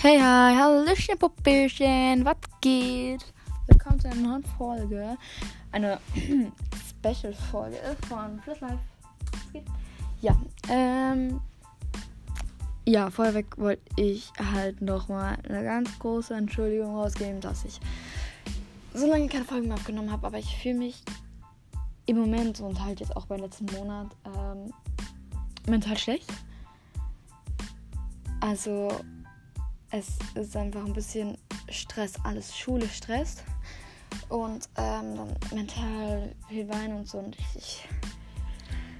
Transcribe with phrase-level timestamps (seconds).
[0.00, 3.34] Hey, hi, Hallöchen, Puppchen, was geht?
[3.66, 5.18] Willkommen zu einer neuen Folge.
[5.72, 5.98] Eine
[6.88, 8.78] Special-Folge von Fliss Life.
[10.20, 11.40] Ja, ähm.
[12.86, 17.80] Ja, vorweg wollte ich halt nochmal eine ganz große Entschuldigung rausgeben, dass ich
[18.94, 21.02] so lange keine Folgen mehr aufgenommen habe, aber ich fühle mich
[22.06, 24.72] im Moment und halt jetzt auch beim letzten Monat ähm,
[25.66, 26.32] mental schlecht.
[28.40, 28.92] Also
[29.90, 31.36] es ist einfach ein bisschen
[31.70, 33.42] Stress, alles Schule stresst
[34.28, 37.88] und ähm, dann mental viel Wein und so und ich, ich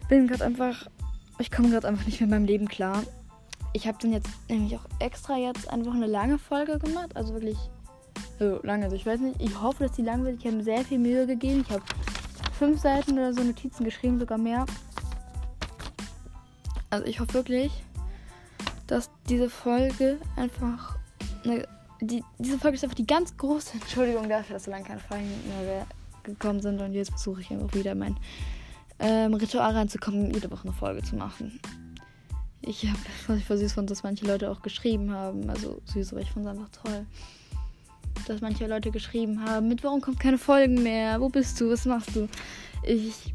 [0.09, 0.89] bin gerade einfach,
[1.39, 3.03] ich komme gerade einfach nicht mit meinem Leben klar.
[3.75, 7.59] Ich habe dann jetzt nämlich auch extra jetzt einfach eine lange Folge gemacht, also wirklich
[8.39, 8.85] so lange.
[8.85, 10.39] Also ich weiß nicht, ich hoffe, dass die lang wird.
[10.39, 11.65] Ich habe mir sehr viel Mühe gegeben.
[11.67, 11.83] Ich habe
[12.59, 14.65] fünf Seiten oder so Notizen geschrieben, sogar mehr.
[16.91, 17.71] Also ich hoffe wirklich,
[18.89, 20.97] dass diese Folge einfach
[21.45, 21.69] eine,
[22.01, 25.29] die, diese Folge ist einfach die ganz große Entschuldigung dafür, dass so lange keine Folgen
[25.47, 25.87] mehr
[26.25, 28.17] gekommen sind und jetzt versuche ich einfach wieder mein
[28.99, 31.61] ähm, Ritual reinzukommen, jede Woche eine Folge zu machen.
[32.63, 36.13] Ich habe, was ich voll süß fand, dass manche Leute auch geschrieben haben, also süß,
[36.13, 37.07] aber ich fand es einfach toll,
[38.27, 41.85] dass manche Leute geschrieben haben, mit warum kommt keine Folgen mehr, wo bist du, was
[41.85, 42.29] machst du?
[42.83, 43.35] Ich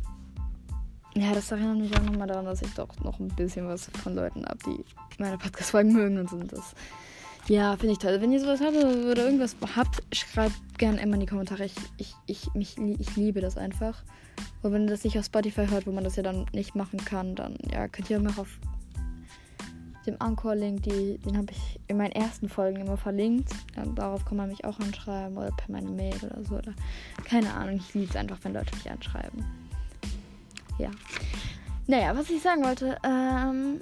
[1.15, 4.15] ja, das erinnert mich auch nochmal daran, dass ich doch noch ein bisschen was von
[4.15, 4.83] Leuten habe, die
[5.19, 6.73] meine Podcast-Folgen mögen und sind das.
[7.47, 8.19] Ja, finde ich toll.
[8.21, 11.65] Wenn ihr sowas habt oder irgendwas habt, schreibt gerne immer in die Kommentare.
[11.65, 14.01] Ich, ich, ich, mich, ich liebe das einfach.
[14.61, 17.03] Und wenn ihr das nicht auf Spotify hört, wo man das ja dann nicht machen
[17.03, 18.47] kann, dann ja, könnt ihr immer auf
[20.07, 23.49] dem Anchor-Link, den habe ich in meinen ersten Folgen immer verlinkt.
[23.75, 26.55] Dann, darauf kann man mich auch anschreiben oder per meine Mail oder so.
[26.55, 26.73] Oder
[27.25, 29.62] keine Ahnung, ich liebe es einfach, wenn Leute mich anschreiben
[30.77, 30.91] ja.
[31.87, 33.79] Naja, was ich sagen wollte, ähm,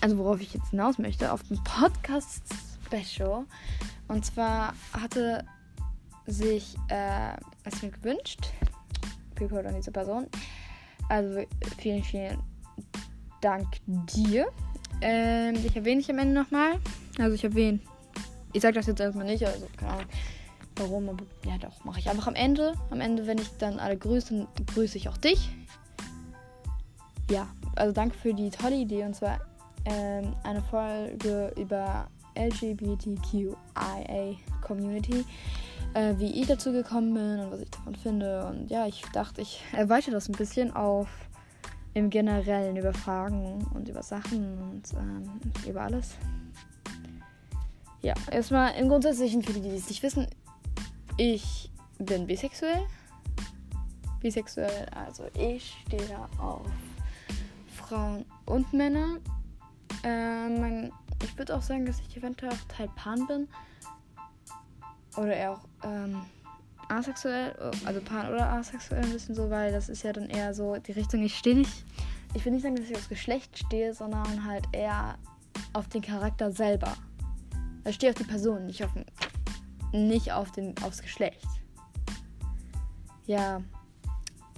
[0.00, 3.44] also worauf ich jetzt hinaus möchte, auf dem Podcast-Special.
[4.08, 5.44] Und zwar hatte
[6.26, 7.32] sich äh,
[7.64, 8.50] es mir gewünscht,
[9.34, 10.26] People an diese Person.
[11.08, 11.44] Also
[11.78, 12.38] vielen, vielen
[13.40, 14.46] Dank dir.
[15.00, 16.80] Ähm, ich erwähne ich am Ende nochmal.
[17.18, 17.80] Also ich erwähne.
[18.52, 20.06] Ich sage das jetzt erstmal nicht, also keine Ahnung
[20.78, 22.72] warum, aber ja doch, mache ich einfach am Ende.
[22.90, 25.50] Am Ende, wenn ich dann alle grüße, grüße ich auch dich.
[27.30, 27.46] Ja,
[27.76, 29.40] also danke für die tolle Idee und zwar
[29.84, 33.56] ähm, eine Folge über LGBTQIA
[34.62, 35.24] Community,
[35.94, 38.46] äh, wie ich dazu gekommen bin und was ich davon finde.
[38.46, 41.08] Und ja, ich dachte, ich erweitere das ein bisschen auf
[41.94, 46.16] im Generellen über Fragen und über Sachen und ähm, über alles.
[48.00, 50.28] Ja, erstmal im Grundsätzlichen für die, die es nicht wissen,
[51.18, 52.86] ich bin bisexuell.
[54.20, 56.66] Bisexuell, also ich stehe auf
[57.76, 59.18] Frauen und Männer.
[60.04, 60.92] Äh, mein,
[61.22, 63.48] ich würde auch sagen, dass ich eventuell auch Teil Pan bin.
[65.16, 66.22] Oder eher auch ähm,
[66.88, 70.76] asexuell, also Pan oder asexuell ein bisschen so, weil das ist ja dann eher so
[70.76, 71.84] die Richtung, ich stehe nicht,
[72.34, 75.18] ich will nicht sagen, dass ich aufs Geschlecht stehe, sondern halt eher
[75.72, 76.94] auf den Charakter selber.
[77.84, 79.04] Ich stehe auf die Person, nicht auf den
[79.92, 81.46] nicht auf den, aufs Geschlecht.
[83.26, 83.62] Ja,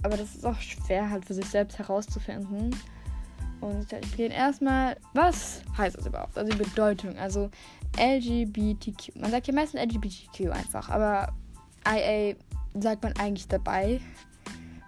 [0.03, 2.75] aber das ist auch schwer halt für sich selbst herauszufinden.
[3.59, 6.35] Und ich beginne erstmal, was heißt das überhaupt?
[6.37, 7.15] Also die Bedeutung.
[7.17, 7.51] Also
[7.99, 9.15] LGBTQ.
[9.15, 11.31] Man sagt ja meistens LGBTQ einfach, aber
[11.87, 12.35] IA
[12.73, 14.01] sagt man eigentlich dabei,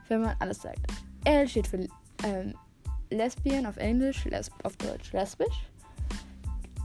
[0.07, 0.79] wenn man alles sagt.
[1.25, 1.87] L steht für
[2.23, 2.55] ähm,
[3.11, 5.67] Lesbian auf Englisch, Lesb auf Deutsch lesbisch.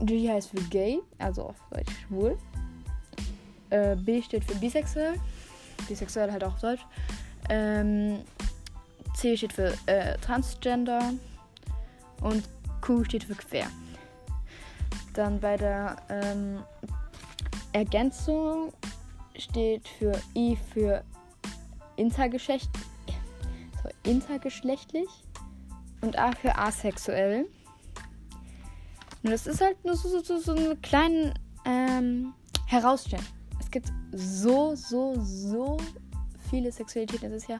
[0.01, 2.37] G heißt für gay, also auf Deutsch schwul.
[3.69, 5.15] Äh, B steht für bisexuell.
[5.87, 6.85] Bisexuell halt auch auf Deutsch.
[7.49, 8.19] Ähm,
[9.13, 11.13] C steht für äh, Transgender.
[12.21, 12.43] Und
[12.81, 13.67] Q steht für quer.
[15.13, 16.63] Dann bei der ähm,
[17.73, 18.73] Ergänzung
[19.37, 21.03] steht für I für
[21.95, 22.69] intergeschlecht,
[23.83, 25.07] so, intergeschlechtlich
[26.01, 27.45] und A für asexuell.
[29.23, 31.33] Und das ist halt nur so, so, so, eine kleine
[31.65, 32.33] ähm,
[32.67, 33.25] Herausstellung
[33.69, 35.77] es gibt so, so, so
[36.49, 37.31] viele Sexualitäten.
[37.31, 37.59] Es ist ja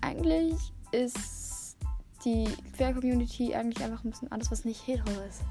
[0.00, 0.56] eigentlich
[0.90, 1.76] ist
[2.24, 5.42] die Queer-Community eigentlich einfach ein bisschen alles, was nicht hetero ist.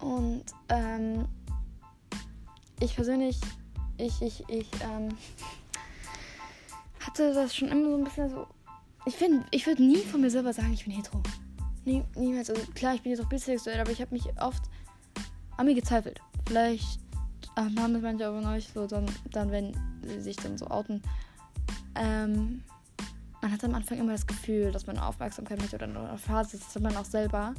[0.00, 1.26] Und ähm,
[2.80, 3.40] ich persönlich,
[3.96, 5.08] ich, ich, ich ähm,
[7.00, 8.46] hatte das schon immer so ein bisschen so.
[9.06, 11.22] Ich finde, ich würde nie von mir selber sagen, ich bin hetero.
[11.86, 12.50] Nie, niemals.
[12.50, 14.64] Also klar, ich bin jetzt auch bisexuell, aber ich habe mich oft
[15.56, 16.20] an mir gezweifelt.
[16.46, 17.07] Vielleicht
[17.60, 20.68] Ach, machen das manche aber noch nicht so, dann, dann, wenn sie sich dann so
[20.68, 21.02] outen.
[21.96, 22.62] Ähm,
[23.42, 26.72] man hat am Anfang immer das Gefühl, dass man Aufmerksamkeit möchte oder eine Phase, das
[26.72, 27.54] hat man auch selber.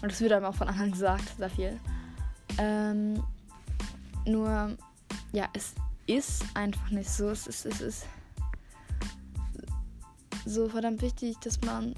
[0.00, 1.80] Und das wird einem auch von anderen gesagt, sehr viel.
[2.58, 3.20] Ähm,
[4.26, 4.76] nur,
[5.32, 5.74] ja, es
[6.06, 7.28] ist einfach nicht so.
[7.28, 8.06] Es ist, es ist
[10.44, 11.96] so verdammt wichtig, dass man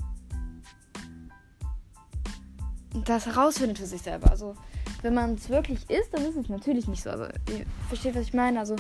[3.05, 4.31] das herausfindet für sich selber.
[4.31, 4.55] Also,
[5.03, 7.11] wenn man es wirklich ist, dann ist es natürlich nicht so.
[7.11, 8.59] Also, ihr versteht, was ich meine.
[8.59, 8.77] Also,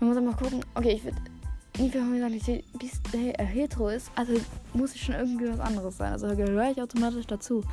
[0.00, 1.16] man muss einfach gucken, okay, ich würde
[1.78, 4.34] nie mir sagen, dass bis äh, hetero ist, also
[4.74, 6.12] muss ich schon irgendwie was anderes sein.
[6.12, 7.64] Also gehöre ich automatisch dazu.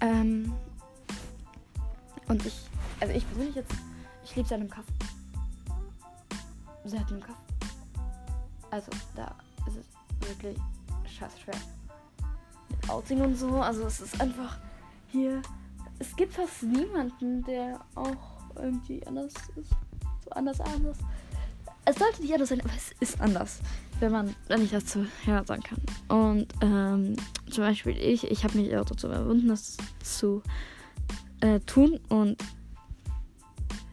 [0.00, 0.52] Ähm,
[2.28, 2.54] und ich,
[3.00, 3.72] also ich persönlich jetzt,
[4.24, 4.92] ich liebe seinen Kaffee.
[6.84, 7.34] Seit dem Kaffee.
[8.70, 9.34] Also da
[9.66, 10.58] ist es wirklich
[11.04, 11.54] scheiße schwer.
[12.68, 14.58] Mit Outing und so, also es ist einfach
[15.08, 15.42] hier,
[15.98, 18.16] es gibt fast niemanden, der auch
[18.56, 19.70] irgendwie anders ist.
[20.24, 20.98] So anders anders
[21.86, 23.60] es sollte nicht anders sein, aber es ist anders,
[24.00, 25.80] wenn man wenn ich das zu ja, sagen kann.
[26.08, 27.16] Und ähm,
[27.48, 30.42] zum Beispiel ich, ich habe mich auch dazu überwunden, das zu
[31.40, 32.36] äh, tun und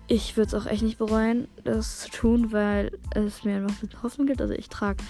[0.07, 4.03] ich würde es auch echt nicht bereuen, das zu tun, weil es mir einfach mit
[4.03, 4.41] Hoffnung gibt.
[4.41, 5.01] Also ich trage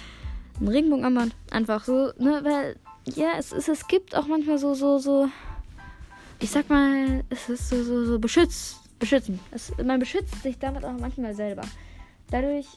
[0.60, 2.76] einen Regenbogenarmband, einfach so, ne, weil
[3.16, 5.28] ja, es, es, es gibt auch manchmal so, so, so,
[6.44, 9.40] ich sag mal, es ist so, so, so beschützt, beschützen.
[9.52, 11.64] Es, man beschützt sich damit auch manchmal selber
[12.30, 12.68] dadurch,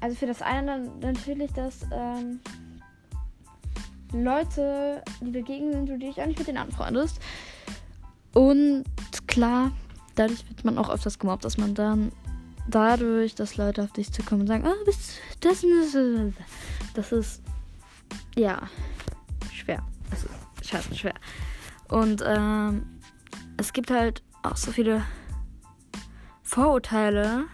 [0.00, 2.40] also für das eine natürlich, dass ähm,
[4.12, 7.18] Leute, die dagegen sind, du dich auch nicht mit denen anfreundest.
[8.34, 8.84] Und
[9.26, 9.72] klar,
[10.14, 12.12] dadurch wird man auch öfters gemobbt, dass man dann
[12.68, 16.32] dadurch, dass Leute auf dich zukommen und sagen, ah, oh, bist das, das,
[16.94, 17.42] das ist
[18.36, 18.68] ja
[19.52, 19.82] schwer.
[20.10, 21.14] Das ist scheiße schwer.
[21.88, 23.00] Und ähm,
[23.56, 25.02] es gibt halt auch so viele
[26.42, 27.46] Vorurteile,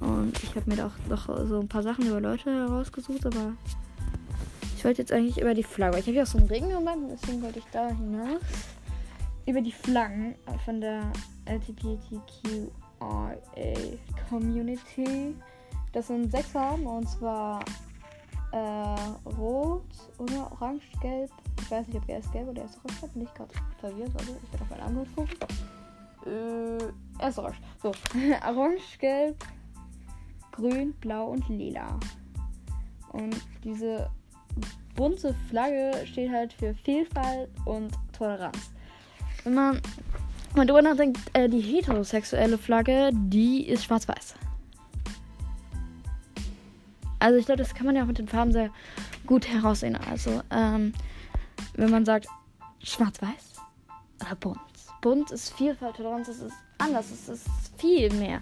[0.00, 3.52] und ich habe mir doch noch so ein paar Sachen über Leute herausgesucht, aber
[4.76, 5.98] ich wollte jetzt eigentlich über die Flagge.
[5.98, 8.40] Ich habe ja auch so einen Regenmoment, deswegen wollte ich da hinaus.
[9.46, 11.02] Über die Flaggen von der
[11.46, 12.70] LGBTQIA
[14.28, 15.34] Community.
[15.92, 17.60] Das sind sechs Farben und zwar
[18.52, 19.84] äh, rot
[20.18, 21.30] oder orange, gelb.
[21.60, 23.12] Ich weiß nicht, ob er erst gelb oder erst orange hat.
[23.14, 24.10] Bin ich gerade verwirrt.
[24.18, 25.36] Also ich werde auf meine Antwort gucken.
[26.26, 27.58] Äh, erst orange.
[27.82, 27.92] So,
[28.46, 29.44] orange, gelb,
[30.52, 31.98] grün, blau und lila.
[33.12, 34.10] Und diese
[34.94, 38.70] bunte Flagge steht halt für Vielfalt und Toleranz.
[39.44, 39.80] Wenn man
[40.54, 44.34] mal drüber nachdenkt, äh, die heterosexuelle Flagge, die ist schwarz-weiß.
[47.20, 48.70] Also ich glaube, das kann man ja auch mit den Farben sehr
[49.26, 49.96] gut heraussehen.
[49.96, 50.92] Also ähm,
[51.74, 52.26] wenn man sagt
[52.82, 53.60] schwarz-weiß
[54.22, 54.58] oder bunt.
[55.00, 56.44] Bunt ist Vielfalt, Toleranz, ist
[56.78, 57.46] anders, es ist
[57.78, 58.40] viel mehr.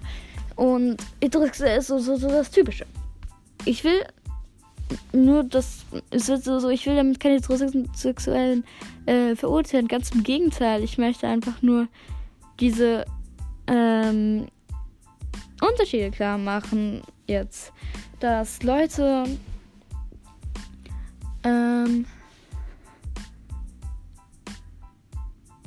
[0.56, 2.86] Und heterosexuell ist so, so, so das Typische.
[3.64, 4.04] Ich will
[5.12, 8.64] nur das, es wird so, so, ich will damit keine Heterosexuellen
[9.06, 9.88] äh, verurteilen.
[9.88, 10.82] Ganz im Gegenteil.
[10.82, 11.88] Ich möchte einfach nur
[12.58, 13.04] diese
[13.66, 14.48] ähm,
[15.60, 17.72] Unterschiede klar machen jetzt.
[18.20, 19.24] Dass Leute
[21.44, 22.06] ähm,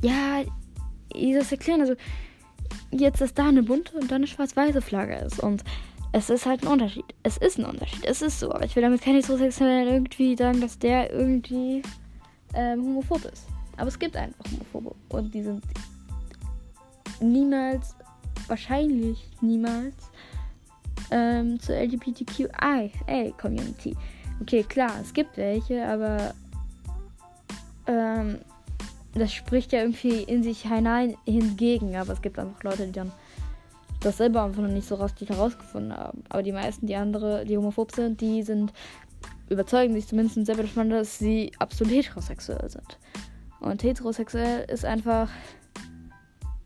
[0.01, 0.43] ja,
[1.13, 1.81] wie das erklären?
[1.81, 1.95] Also,
[2.91, 5.39] jetzt ist da eine bunte und dann eine schwarz-weiße Flagge ist.
[5.39, 5.63] Und
[6.11, 7.05] es ist halt ein Unterschied.
[7.23, 8.05] Es ist ein Unterschied.
[8.05, 8.51] Es ist so.
[8.51, 11.81] Aber ich will damit keine Heterosexuellen irgendwie sagen, dass der irgendwie
[12.53, 13.47] ähm, homophob ist.
[13.77, 14.95] Aber es gibt einfach Homophobe.
[15.09, 15.63] Und die sind
[17.21, 17.95] niemals,
[18.47, 19.95] wahrscheinlich niemals,
[21.11, 23.95] ähm, zur LGBTQI-Community.
[24.41, 26.33] Okay, klar, es gibt welche, aber
[27.85, 28.39] ähm,
[29.13, 33.11] das spricht ja irgendwie in sich hinein hingegen, aber es gibt einfach Leute, die dann
[33.99, 36.23] das selber einfach noch nicht so richtig herausgefunden haben.
[36.29, 38.73] Aber die meisten, die andere, die homophob sind, die sind
[39.49, 42.97] überzeugen sich zumindest selber davon, dass sie absolut heterosexuell sind.
[43.59, 45.29] Und heterosexuell ist einfach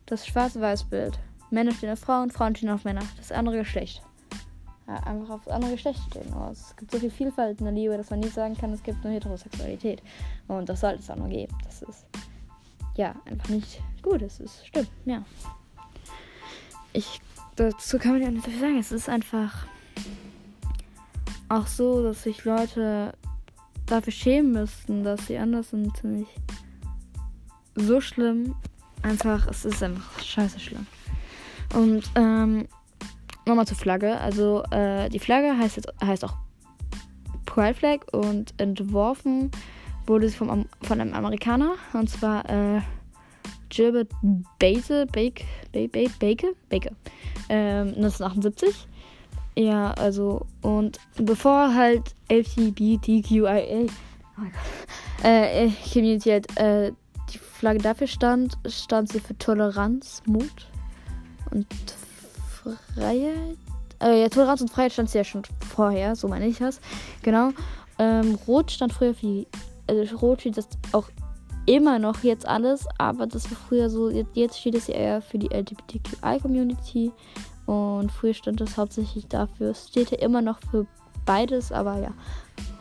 [0.05, 1.17] das schwarz-weiß-Bild.
[1.49, 3.01] Männer stehen auf Frauen, Frauen stehen auf Männer.
[3.17, 4.03] Das andere Geschlecht.
[4.87, 6.31] Einfach auf andere Geschlecht stehen.
[6.33, 8.83] Aber es gibt so viel Vielfalt in der Liebe, dass man nie sagen kann, es
[8.83, 10.03] gibt nur Heterosexualität.
[10.47, 11.55] Und das sollte es auch nur geben.
[11.63, 12.05] Das ist
[12.95, 14.39] ja, einfach nicht gut ist.
[14.39, 15.23] Es stimmt, ja.
[16.93, 17.19] Ich,
[17.55, 18.79] dazu kann man ja nicht so viel sagen.
[18.79, 19.67] Es ist einfach
[21.49, 23.13] auch so, dass sich Leute
[23.85, 26.27] dafür schämen müssten, dass sie anders sind, ziemlich
[27.75, 28.55] so schlimm.
[29.01, 30.87] Einfach, es ist einfach scheiße schlimm.
[31.73, 32.67] Und, ähm,
[33.45, 34.19] nochmal zur Flagge.
[34.19, 36.35] Also, äh, die Flagge heißt jetzt, heißt auch
[37.45, 39.51] Pride Flag und entworfen
[40.07, 41.75] wurde sie vom, von einem Amerikaner.
[41.93, 42.81] Und zwar äh,
[43.69, 44.09] Gilbert
[44.59, 46.91] Base, Bake, Bake, Bake, Bake,
[47.49, 48.87] ähm, 1978.
[49.57, 53.87] Ja, also, und bevor halt LGBTQIA
[54.37, 56.91] oh äh, Community halt äh,
[57.33, 60.67] die Flagge dafür stand, stand sie für Toleranz, Mut
[61.51, 61.67] und
[62.93, 63.57] Freiheit.
[64.01, 65.43] Äh, ja, Toleranz und Freiheit stand ja schon
[65.73, 66.79] vorher, so meine ich das.
[67.23, 67.51] Genau.
[67.97, 69.47] Ähm, Rot stand früher für die.
[69.87, 71.09] Also Rot steht das auch
[71.65, 74.09] immer noch jetzt alles, aber das war früher so.
[74.09, 77.11] Jetzt, jetzt steht es ja eher für die LGBTQI-Community.
[77.65, 79.71] Und früher stand das hauptsächlich dafür.
[79.71, 80.85] Es steht ja immer noch für
[81.25, 82.13] beides, aber ja.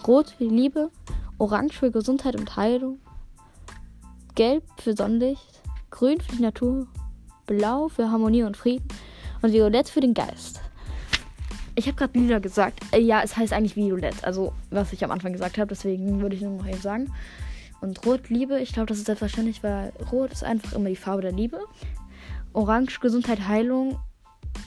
[0.06, 0.90] Rot für Liebe,
[1.38, 2.98] Orange für Gesundheit und Heilung,
[4.34, 6.86] Gelb für Sonnenlicht, Grün für die Natur,
[7.46, 8.88] Blau für Harmonie und Frieden
[9.44, 10.62] und Violett für den Geist.
[11.74, 12.80] Ich habe gerade lila gesagt.
[12.92, 14.24] Äh, ja, es heißt eigentlich Violett.
[14.24, 15.68] Also, was ich am Anfang gesagt habe.
[15.68, 17.12] Deswegen würde ich nur noch eben sagen.
[17.82, 18.58] Und Rot, Liebe.
[18.60, 21.60] Ich glaube, das ist selbstverständlich, weil Rot ist einfach immer die Farbe der Liebe.
[22.54, 23.98] Orange, Gesundheit, Heilung.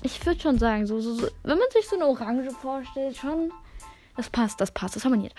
[0.03, 3.51] Ich würde schon sagen, so, so, so, wenn man sich so eine Orange vorstellt, schon.
[4.15, 5.33] Das passt, das passt, das harmoniert.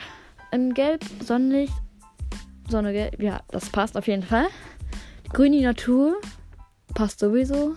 [0.50, 1.74] Im Gelb, Sonnenlicht.
[2.68, 3.22] Sonne, Gelb.
[3.22, 4.48] Ja, das passt auf jeden Fall.
[5.32, 6.16] Grün, die Natur.
[6.94, 7.76] Passt sowieso.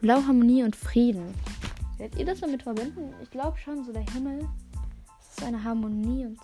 [0.00, 1.34] Blau, Harmonie und Frieden.
[1.98, 3.12] Werdet ihr das damit verbinden?
[3.22, 4.48] Ich glaube schon, so der Himmel.
[5.20, 6.38] Es ist eine Harmonie und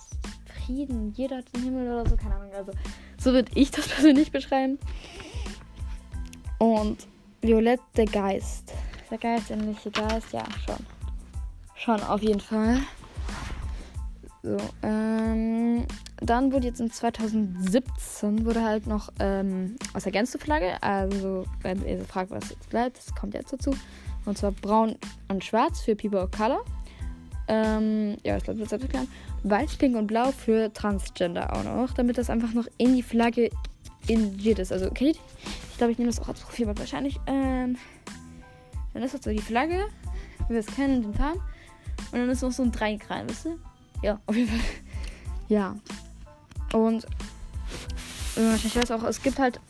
[0.45, 1.15] Frieden.
[1.15, 2.53] Jeder hat den Himmel oder so, keine Ahnung.
[2.53, 2.73] Also,
[3.19, 4.79] so würde ich das persönlich beschreiben.
[6.59, 7.07] Und
[7.41, 8.75] Violett, der Geist.
[9.11, 10.85] Der Geist, ähnliche Geist, ja, schon.
[11.75, 12.81] Schon, auf jeden Fall.
[14.47, 15.85] So, ähm,
[16.19, 22.05] dann wurde jetzt in 2017 wurde halt noch ähm, aus der Gänzeflagge, also wenn ihr
[22.05, 23.73] fragt, was jetzt bleibt, das kommt jetzt dazu,
[24.25, 24.95] und zwar braun
[25.27, 26.65] und schwarz für People of Color.
[27.49, 29.07] Ähm, ja, ich glaube, das ist klar.
[29.43, 33.51] Weiß, pink und blau für Transgender auch noch, damit das einfach noch in die Flagge
[34.07, 34.71] integriert ist.
[34.71, 35.19] Also, kennt
[35.73, 37.19] Ich glaube, ich nehme das auch als Profilbild wahrscheinlich.
[37.27, 37.79] Ähm,
[38.95, 39.87] dann ist das so die Flagge,
[40.47, 41.41] wie wir es kennen, den Farben.
[42.13, 43.59] Und dann ist noch so ein Dreieck rein, wisst ihr?
[44.03, 44.61] Ja, auf jeden Fall.
[45.49, 45.77] Ja.
[46.73, 47.05] Und
[48.37, 49.61] äh, ich weiß auch, es gibt halt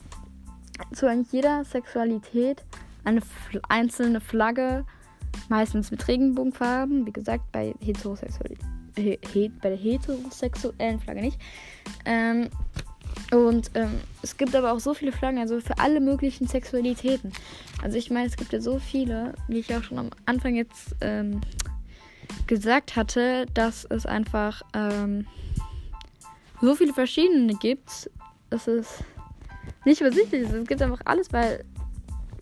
[0.93, 2.63] zu jeder Sexualität
[3.03, 3.21] eine
[3.69, 4.85] einzelne Flagge,
[5.49, 7.05] meistens mit Regenbogenfarben.
[7.05, 8.57] Wie gesagt, bei, Heterosexuell
[8.97, 11.39] he he bei der heterosexuellen Flagge nicht.
[12.05, 12.49] Ähm,
[13.31, 17.31] und ähm, es gibt aber auch so viele Flaggen, also für alle möglichen Sexualitäten.
[17.81, 20.95] Also ich meine, es gibt ja so viele, wie ich auch schon am Anfang jetzt
[21.01, 21.41] ähm,
[22.47, 25.27] gesagt hatte, dass es einfach ähm,
[26.61, 28.09] so viele verschiedene gibt.
[28.49, 28.67] es
[29.85, 30.53] nicht übersichtlich ist.
[30.53, 31.63] Es gibt einfach alles, weil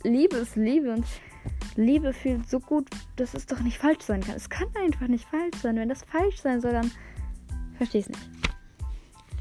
[0.04, 1.06] Liebe ist Liebe und
[1.76, 2.88] Liebe fühlt so gut,
[3.18, 4.36] dass es doch nicht falsch sein kann.
[4.36, 5.76] Es kann einfach nicht falsch sein.
[5.76, 6.92] Wenn das falsch sein soll, dann
[7.78, 8.30] verstehe ich es nicht.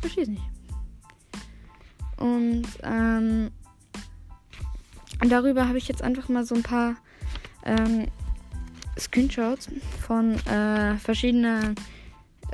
[0.01, 0.43] Verstehe es nicht.
[2.19, 3.51] Und ähm,
[5.29, 6.97] darüber habe ich jetzt einfach mal so ein paar
[7.65, 8.07] ähm,
[8.99, 9.69] Screenshots
[10.01, 11.75] von äh, verschiedenen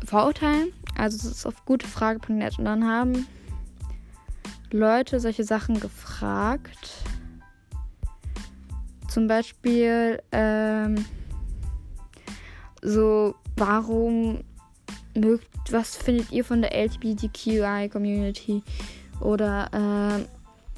[0.05, 0.73] Vorurteilen.
[0.97, 3.27] Also es ist auf gutefrage.net und dann haben
[4.71, 7.05] Leute solche Sachen gefragt.
[9.09, 11.05] Zum Beispiel, ähm,
[12.83, 14.45] so, warum
[15.15, 18.63] mögt, was findet ihr von der LGBTQI-Community?
[19.21, 20.27] Oder ähm,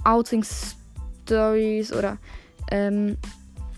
[0.04, 2.18] Outing-Stories oder
[2.70, 3.18] ähm,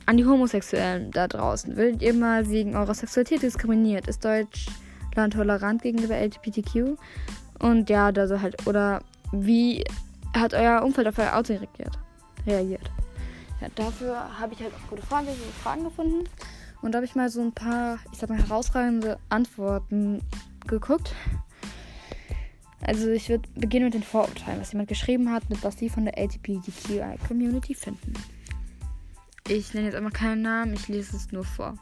[0.06, 1.76] an die Homosexuellen da draußen.
[1.76, 4.06] Werdet ihr mal wegen eurer Sexualität diskriminiert?
[4.08, 6.96] Ist Deutschland tolerant gegenüber LGBTQ?
[7.58, 9.84] Und ja, da so halt, oder wie
[10.36, 11.98] hat euer Umfeld auf euer Outing reagiert?
[12.46, 12.90] reagiert?
[13.60, 15.28] Ja, dafür habe ich halt auch gute Fragen,
[15.62, 16.28] Fragen gefunden.
[16.82, 20.20] Und da habe ich mal so ein paar, ich sag mal, herausragende Antworten
[20.66, 21.14] geguckt.
[22.82, 26.04] Also ich würde beginnen mit den Vorurteilen, was jemand geschrieben hat, mit was sie von
[26.04, 28.12] der LGBTQI-Community finden.
[29.48, 31.76] Ich nenne jetzt einfach keinen Namen, ich lese es nur vor.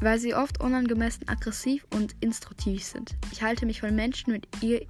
[0.00, 3.16] Weil sie oft unangemessen aggressiv und instruktiv sind.
[3.32, 4.86] Ich halte mich von Menschen mit ihr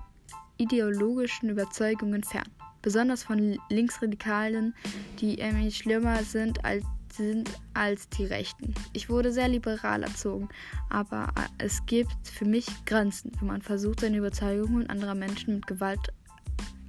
[0.59, 2.49] ideologischen Überzeugungen fern
[2.83, 4.75] besonders von Linksradikalen,
[5.21, 8.75] die irgendwie schlimmer sind als, sind als die Rechten.
[8.93, 10.49] Ich wurde sehr liberal erzogen,
[10.89, 16.13] aber es gibt für mich Grenzen, wenn man versucht, seine Überzeugungen anderer Menschen mit Gewalt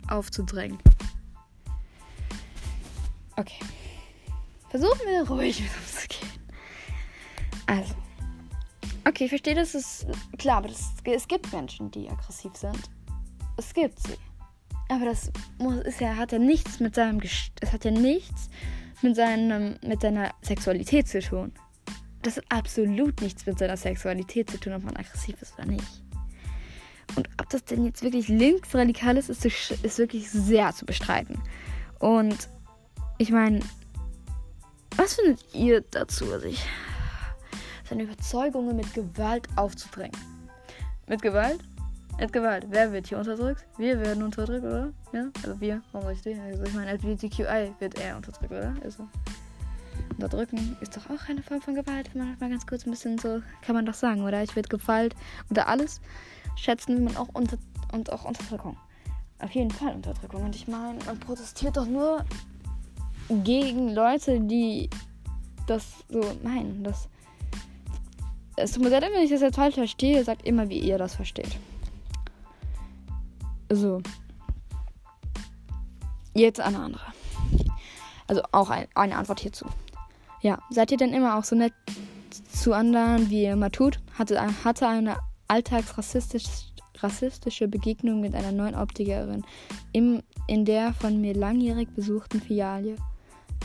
[0.07, 0.77] aufzudrängen.
[3.39, 3.59] Okay.
[4.69, 6.29] Versuchen wir ruhig mit uns zu gehen.
[7.67, 7.95] Also.
[9.07, 12.77] Okay, ich verstehe, das ist klar, aber das, es gibt Menschen, die aggressiv sind.
[13.57, 14.17] Es gibt sie.
[14.89, 18.49] Aber das muss, ist ja, hat ja nichts mit seinem es hat ja nichts
[19.01, 21.53] mit seinem mit seiner Sexualität zu tun.
[22.21, 26.03] Das hat absolut nichts mit seiner Sexualität zu tun, ob man aggressiv ist oder nicht.
[27.15, 31.41] Und ob das denn jetzt wirklich linksradikal ist, ist, ist wirklich sehr zu bestreiten.
[31.99, 32.49] Und
[33.19, 33.59] ich meine,
[34.97, 36.65] was findet ihr dazu, sich
[37.87, 40.17] seine Überzeugungen mit Gewalt aufzudrängen?
[41.05, 41.59] Mit Gewalt
[42.19, 42.65] Jetzt Gewalt.
[42.69, 43.65] Wer wird hier unterdrückt?
[43.77, 44.91] Wir werden unterdrückt, oder?
[45.13, 45.29] Ja?
[45.41, 46.37] Also wir, warum richtig?
[46.37, 48.75] Also ich meine, LGBTQI wird eher unterdrückt, oder?
[48.83, 49.07] Also
[50.11, 53.17] unterdrücken ist doch auch eine Form von Gewalt, wenn man mal ganz kurz ein bisschen
[53.19, 54.43] so, kann man doch sagen, oder?
[54.43, 55.15] Ich werde Gewalt
[55.47, 56.01] unter alles
[56.57, 57.57] schätzen, wie man auch unter
[57.93, 58.75] und auch Unterdrückung.
[59.39, 60.43] Auf jeden Fall Unterdrückung.
[60.43, 62.25] Und ich meine, man protestiert doch nur
[63.29, 64.89] gegen Leute, die
[65.67, 66.83] das so meinen.
[66.83, 67.07] Das
[68.61, 70.23] es tut mir leid, wenn ich das jetzt falsch verstehe.
[70.23, 71.57] Sagt immer, wie ihr das versteht.
[73.69, 74.01] So.
[76.33, 77.05] Jetzt eine andere.
[78.27, 79.65] Also auch ein, eine Antwort hierzu.
[80.41, 81.73] Ja, seid ihr denn immer auch so nett
[82.51, 83.99] zu anderen, wie ihr immer tut?
[84.17, 85.17] Hatte, hatte eine
[85.47, 89.43] alltagsrassistische Begegnung mit einer neuen Optikerin
[89.93, 92.95] im, in der von mir langjährig besuchten Filiale.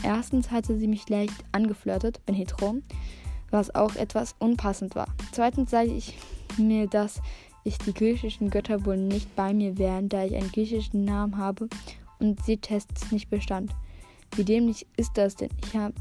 [0.03, 2.75] Erstens hatte sie mich leicht angeflirtet, bin hetero,
[3.51, 5.07] was auch etwas unpassend war.
[5.31, 6.17] Zweitens sage ich
[6.57, 7.21] mir, dass
[7.63, 11.67] ich die griechischen Götter wohl nicht bei mir wären, da ich einen griechischen Namen habe
[12.19, 13.71] und sie Tests nicht bestand.
[14.35, 15.49] Wie dämlich ist das denn?
[15.65, 15.93] Ich, hab,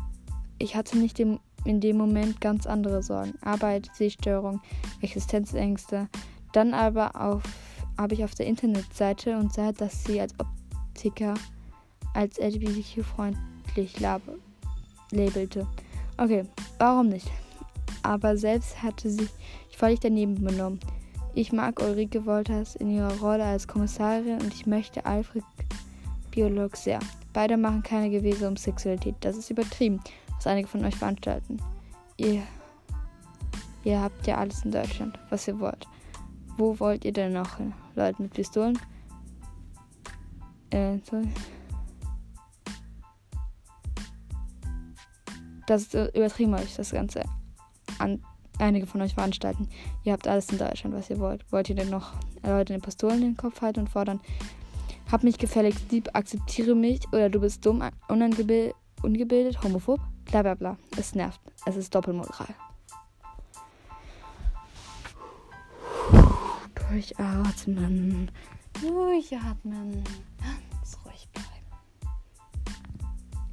[0.58, 3.34] ich hatte nicht im, in dem Moment ganz andere Sorgen.
[3.40, 4.60] Arbeit, Sehstörung,
[5.00, 6.08] Existenzängste.
[6.52, 7.40] Dann aber
[7.96, 11.34] habe ich auf der Internetseite und sah, dass sie als Optiker
[12.14, 12.38] als
[13.74, 15.66] LGBTQ-freundlich labelte.
[16.16, 16.44] Okay,
[16.78, 17.30] warum nicht?
[18.02, 19.28] Aber selbst hatte sie
[19.76, 20.80] völlig daneben benommen.
[21.34, 25.42] Ich mag Ulrike Wolters in ihrer Rolle als Kommissarin und ich möchte Alfred
[26.30, 27.00] Biolog sehr.
[27.32, 29.16] Beide machen keine Gewese um Sexualität.
[29.20, 30.00] Das ist übertrieben,
[30.36, 31.58] was einige von euch veranstalten.
[32.16, 32.42] Ihr,
[33.82, 35.88] ihr habt ja alles in Deutschland, was ihr wollt.
[36.56, 37.72] Wo wollt ihr denn noch hin?
[37.96, 38.78] Leute mit Pistolen?
[40.70, 41.28] Äh, sorry.
[45.66, 47.24] Das ist übertrieben euch, das Ganze
[47.98, 48.22] an
[48.58, 49.68] einige von euch veranstalten.
[50.04, 51.50] Ihr habt alles in Deutschland, was ihr wollt.
[51.52, 54.20] Wollt ihr denn noch Leute in den Pistolen in den Kopf halten und fordern,
[55.10, 60.00] hab mich gefälligst lieb, akzeptiere mich oder du bist dumm, ungebildet, homophob,
[60.30, 60.76] bla bla bla.
[60.96, 61.40] Es nervt.
[61.66, 62.54] Es ist Doppelmoral.
[66.90, 68.30] Durchatmen.
[68.80, 70.04] Durchatmen.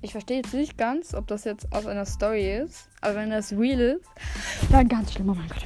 [0.03, 2.89] Ich verstehe jetzt nicht ganz, ob das jetzt aus einer Story ist.
[3.01, 4.05] Aber wenn das real ist,
[4.71, 5.29] dann ganz schlimm.
[5.29, 5.63] Oh mein Gott.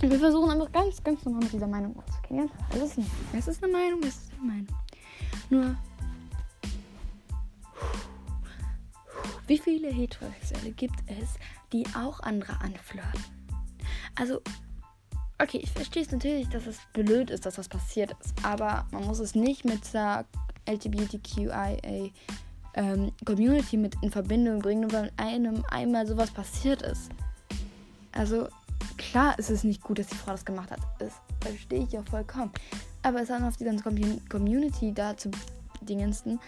[0.00, 2.50] Wir versuchen einfach ganz, ganz normal mit dieser Meinung umzugehen.
[2.70, 3.06] Es ist, eine,
[3.38, 4.66] es ist eine Meinung, es ist eine Meinung.
[5.48, 5.76] Nur,
[9.46, 11.30] wie viele Heterosexuelle gibt es,
[11.72, 13.24] die auch andere anflirten?
[14.14, 14.42] Also,
[15.40, 18.34] okay, ich verstehe es natürlich, dass es blöd ist, dass das passiert ist.
[18.44, 20.26] Aber man muss es nicht mit der
[20.68, 22.10] LGBTQIA
[22.76, 27.10] ähm, Community mit in Verbindung bringen, weil einem einmal sowas passiert ist.
[28.12, 28.48] Also
[28.96, 30.80] klar ist es nicht gut, dass die Frau das gemacht hat.
[30.98, 32.50] Das verstehe ich ja vollkommen.
[33.02, 33.84] Aber es dann auf die ganze
[34.28, 35.30] Community da zu
[35.82, 36.40] dingensten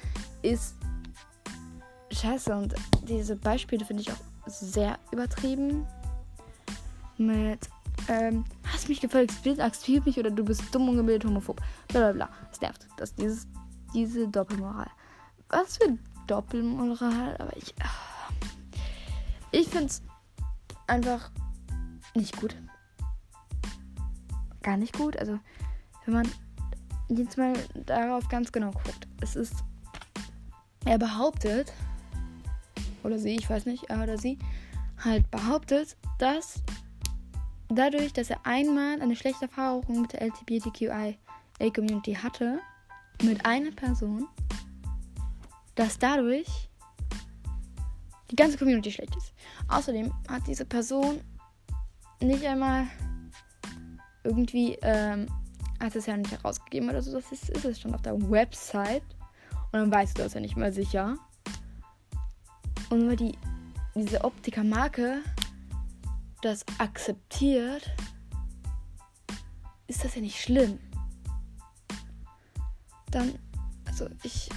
[0.43, 0.75] ist
[2.11, 2.55] scheiße.
[2.55, 2.75] Und
[3.07, 5.87] diese Beispiele finde ich auch sehr übertrieben.
[7.17, 7.69] Mit,
[8.09, 11.61] ähm, hast mich Bild, akzeptiert mich oder du bist dumm, ungebildet, homophob.
[11.88, 12.29] Blablabla.
[12.53, 12.87] Es nervt.
[12.97, 13.47] Das, dieses,
[13.95, 14.88] diese Doppelmoral.
[15.51, 15.97] Was für
[16.29, 17.75] Doppelmoral, aber ich.
[17.83, 18.33] Ah,
[19.51, 20.03] ich finde es
[20.87, 21.31] einfach
[22.14, 22.57] nicht gut.
[24.62, 25.17] Gar nicht gut.
[25.17, 25.38] Also,
[26.05, 26.29] wenn man
[27.09, 29.09] jetzt mal darauf ganz genau guckt.
[29.21, 29.55] Es ist.
[30.85, 31.73] Er behauptet,
[33.03, 34.38] oder sie, ich weiß nicht, er oder sie,
[35.05, 36.62] halt behauptet, dass
[37.69, 42.61] dadurch, dass er einmal eine schlechte Erfahrung mit der LGBTQI-Community hatte,
[43.23, 44.29] mit einer Person,
[45.79, 46.69] dass dadurch
[48.33, 49.33] die ganze Community schlecht ist.
[49.69, 51.21] Außerdem hat diese Person
[52.21, 52.88] nicht einmal
[54.25, 55.29] irgendwie, ähm,
[55.81, 59.05] hat es ja nicht herausgegeben oder so, das ist, ist es schon auf der Website.
[59.71, 61.17] Und dann weißt du das ja nicht mehr sicher.
[62.91, 63.38] Und wenn die,
[63.95, 65.23] diese Optiker-Marke
[66.43, 67.88] das akzeptiert,
[69.87, 70.81] ist das ja nicht schlimm.
[73.12, 73.38] Dann,
[73.87, 74.49] also ich.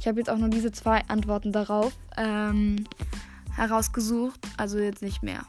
[0.00, 2.84] Ich habe jetzt auch nur diese zwei Antworten darauf ähm,
[3.54, 4.40] herausgesucht.
[4.56, 5.42] Also jetzt nicht mehr.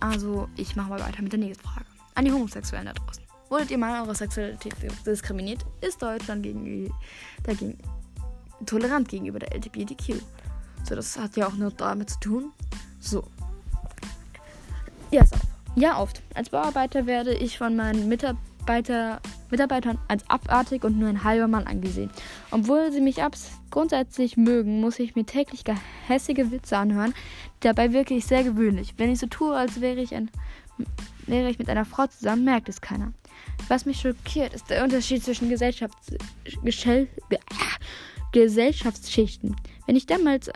[0.00, 1.86] Also ich mache mal weiter mit der nächsten Frage.
[2.14, 3.22] An die Homosexuellen da draußen.
[3.48, 4.74] Wurdet ihr mal eure Sexualität
[5.06, 5.64] diskriminiert?
[5.80, 6.92] Ist Deutschland gegen,
[7.42, 7.78] dagegen
[8.64, 10.14] tolerant gegenüber der LGBTQ?
[10.84, 12.52] So, das hat ja auch nur damit zu tun.
[12.98, 13.24] So.
[15.10, 15.36] Ja, so.
[15.76, 16.22] Ja, oft.
[16.34, 19.20] Als Bauarbeiter werde ich von meinen Mitarbeitern
[19.52, 22.10] Mitarbeitern als abartig und nur ein halber Mann angesehen.
[22.50, 23.20] Obwohl sie mich
[23.70, 27.14] grundsätzlich mögen, muss ich mir täglich gehässige Witze anhören.
[27.60, 28.94] Dabei wirke ich sehr gewöhnlich.
[28.96, 30.30] Wenn ich so tue, als wäre ich ein
[31.26, 33.12] Wäre ich mit einer Frau zusammen, merkt es keiner.
[33.68, 36.14] Was mich schockiert, ist der Unterschied zwischen Gesellschafts
[36.62, 37.08] Geschell
[38.32, 39.56] Gesellschaftsschichten.
[39.86, 40.50] Wenn ich damals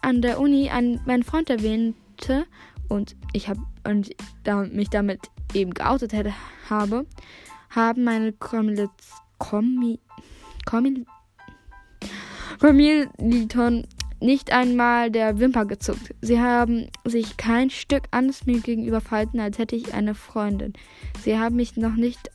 [0.00, 2.46] an der Uni an meinen Freund erwähnte
[2.88, 4.10] und ich habe und
[4.44, 5.20] da, mich damit
[5.54, 6.32] eben geoutet hätte,
[6.70, 7.06] habe,
[7.70, 9.98] haben meine Kommilitonen
[12.60, 13.86] Kommilitonen
[14.20, 16.14] nicht einmal der Wimper gezuckt.
[16.20, 20.72] Sie haben sich kein Stück anders mir gegenüber verhalten, als hätte ich eine Freundin.
[21.22, 22.30] Sie haben mich noch nicht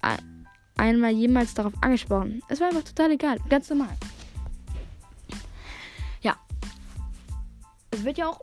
[0.77, 2.41] einmal jemals darauf angesprochen.
[2.47, 3.95] Es war einfach total egal, ganz normal.
[6.21, 6.35] Ja.
[7.91, 8.39] Es wird ja auch,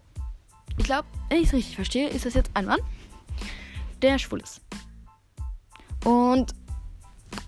[0.76, 2.81] ich glaube, wenn ich es richtig verstehe, ist das jetzt ein Mann,
[4.03, 4.61] der schwul ist.
[6.05, 6.55] Und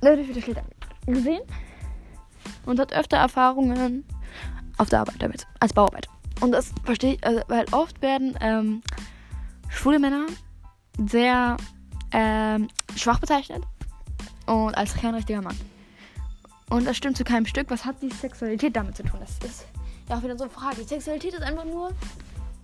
[0.03, 0.61] der wird wieder schlecht
[1.07, 1.43] gesehen
[2.67, 4.05] und hat öfter Erfahrungen
[4.79, 6.09] auf der Arbeit damit, als Bauarbeit.
[6.41, 8.83] Und das verstehe ich, also, weil oft werden ähm,
[9.69, 10.27] schwule Männer
[11.09, 11.57] sehr
[12.13, 13.63] ähm, schwach bezeichnet
[14.47, 15.57] und als kein richtiger Mann.
[16.69, 17.71] Und das stimmt zu keinem Stück.
[17.71, 19.21] Was hat die Sexualität damit zu tun?
[19.21, 19.67] Das ist
[20.09, 20.77] ja auch wieder so eine Frage.
[20.77, 21.91] Die Sexualität ist einfach nur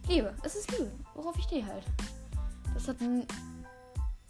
[0.09, 0.35] Liebe.
[0.43, 1.85] Es ist Liebe, worauf ich stehe halt.
[2.75, 2.97] Das hat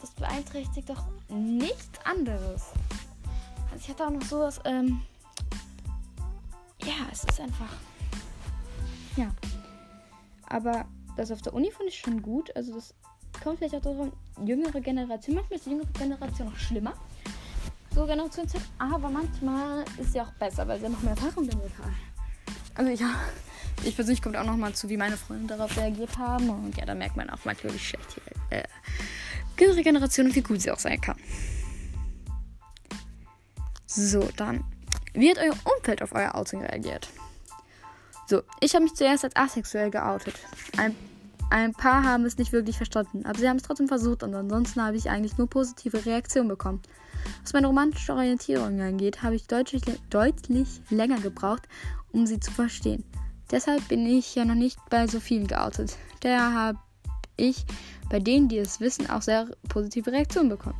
[0.01, 2.67] das beeinträchtigt doch nichts anderes.
[3.71, 5.03] Also ich hatte auch noch sowas, ähm,
[6.83, 7.73] ja, es ist einfach.
[9.17, 9.31] Ja.
[10.47, 12.55] Aber das auf der Uni finde ich schon gut.
[12.57, 12.95] Also das
[13.43, 14.13] kommt vielleicht auch darum,
[14.45, 15.37] jüngere Generation.
[15.37, 16.95] Manchmal ist die jüngere Generation noch schlimmer.
[17.95, 18.61] So Generation Z.
[18.79, 21.97] Aber manchmal ist sie auch besser, weil sie ja noch mehr Erfahrung damit haben.
[22.75, 23.11] Also ja,
[23.85, 26.49] ich persönlich kommt auch noch mal zu, wie meine Freunde darauf reagiert haben.
[26.49, 28.65] Und ja, da merkt man auch manchmal, wie schlecht die äh,
[29.61, 31.17] jüngere Generation und wie gut sie auch sein kann.
[33.87, 34.65] So, dann
[35.19, 37.09] wie hat euer Umfeld auf euer Outing reagiert?
[38.27, 40.35] So, ich habe mich zuerst als asexuell geoutet.
[40.77, 40.95] Ein,
[41.51, 44.81] ein paar haben es nicht wirklich verstanden, aber sie haben es trotzdem versucht und ansonsten
[44.81, 46.83] habe ich eigentlich nur positive Reaktionen bekommen.
[47.43, 51.63] Was meine romantische Orientierung angeht, habe ich deutlich, deutlich länger gebraucht,
[52.13, 53.03] um sie zu verstehen.
[53.51, 55.97] Deshalb bin ich ja noch nicht bei so vielen geoutet.
[56.21, 56.79] Daher habe
[57.37, 57.65] ich
[58.09, 60.79] bei denen, die es wissen, auch sehr positive Reaktionen bekommen.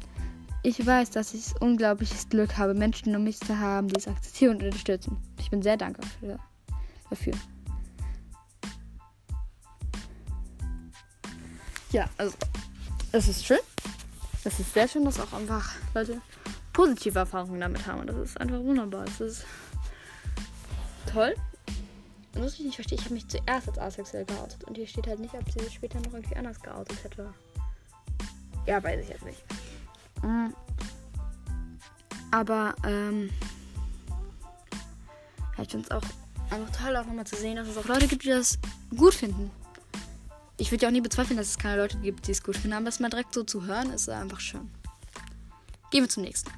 [0.63, 4.57] Ich weiß, dass ich unglaubliches Glück habe, Menschen um mich zu haben, die es akzeptieren
[4.57, 5.17] und unterstützen.
[5.39, 6.39] Ich bin sehr dankbar für,
[7.11, 7.35] dafür.
[11.91, 12.35] Ja, also,
[13.13, 13.59] es ist schön.
[14.45, 16.21] Es ist sehr schön, dass auch einfach Leute
[16.73, 18.01] positive Erfahrungen damit haben.
[18.01, 19.05] Und das ist einfach wunderbar.
[19.05, 19.47] Es ist
[21.11, 21.35] toll.
[22.39, 24.63] Und was ich nicht verstehe, ich habe mich zuerst als asexuell geoutet.
[24.63, 27.35] Und hier steht halt nicht, ob sie später noch irgendwie anders geoutet hätte.
[28.65, 29.43] Ja, weiß ich jetzt nicht.
[30.23, 30.55] Mhm.
[32.31, 33.31] Aber, ähm,
[35.57, 36.03] ja, ich finde es auch
[36.51, 38.57] einfach toll, auch nochmal zu sehen, dass es auch Leute gibt, die das
[38.97, 39.51] gut finden.
[40.59, 42.75] Ich würde ja auch nie bezweifeln, dass es keine Leute gibt, die es gut finden,
[42.75, 44.71] aber das mal direkt so zu hören, ist einfach schön.
[45.91, 46.53] Gehen wir zum nächsten.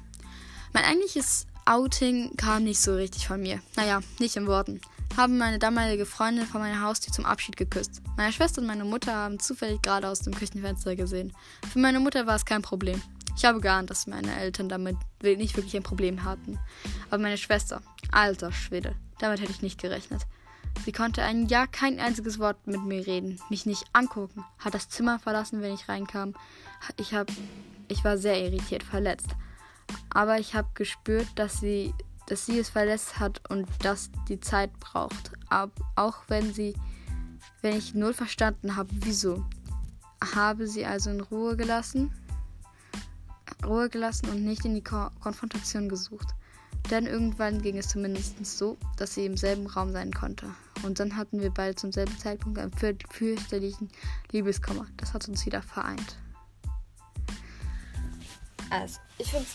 [0.73, 3.61] Mein eigentliches Outing kam nicht so richtig von mir.
[3.75, 4.79] Naja, nicht in Worten.
[5.17, 8.01] Haben meine damalige Freundin vor meiner Haustür zum Abschied geküsst.
[8.17, 11.33] Meine Schwester und meine Mutter haben zufällig gerade aus dem Küchenfenster gesehen.
[11.71, 13.01] Für meine Mutter war es kein Problem.
[13.35, 16.59] Ich habe geahnt, dass meine Eltern damit nicht wirklich ein Problem hatten.
[17.09, 20.21] Aber meine Schwester, alter Schwede, damit hätte ich nicht gerechnet.
[20.85, 24.89] Sie konnte ein Jahr kein einziges Wort mit mir reden, mich nicht angucken, hat das
[24.89, 26.33] Zimmer verlassen, wenn ich reinkam.
[26.97, 27.27] Ich hab,
[27.87, 29.29] ich war sehr irritiert, verletzt.
[30.09, 31.93] Aber ich habe gespürt, dass sie,
[32.31, 35.33] dass sie es verletzt hat und dass die Zeit braucht.
[35.49, 36.73] Ab, auch wenn sie,
[37.61, 39.43] wenn ich null verstanden habe, wieso.
[40.33, 42.09] Habe sie also in Ruhe gelassen?
[43.65, 46.29] Ruhe gelassen und nicht in die Ko Konfrontation gesucht.
[46.89, 50.45] Denn irgendwann ging es zumindest so, dass sie im selben Raum sein konnte.
[50.83, 53.89] Und dann hatten wir beide zum selben Zeitpunkt einen fürchterlichen
[54.31, 54.87] Liebeskummer.
[54.95, 56.15] Das hat uns wieder vereint.
[58.71, 59.45] Also, ich finde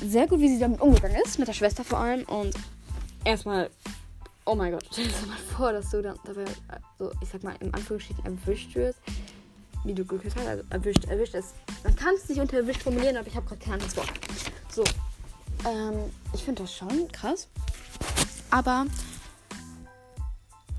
[0.00, 2.24] es sehr gut, wie sie damit umgegangen ist, mit der Schwester vor allem.
[2.24, 2.54] Und
[3.24, 3.70] erstmal,
[4.44, 7.56] oh mein Gott, stell dir mal vor, dass du dann dabei, also ich sag mal,
[7.60, 9.00] im Anführungsstrichen erwischt wirst
[9.86, 10.46] wie du geküsst hast.
[10.46, 11.54] Also erwischt, erwischt ist.
[11.84, 14.12] Man kann es nicht unter erwischt formulieren, aber ich habe gerade kein anderes Wort.
[14.70, 14.84] So.
[15.64, 17.48] Ähm, ich finde das schon krass.
[18.50, 18.86] Aber